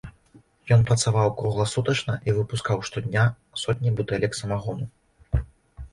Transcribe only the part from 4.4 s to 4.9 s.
самагону.